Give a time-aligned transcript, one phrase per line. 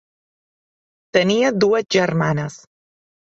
[1.17, 2.57] Tenia dues germanes: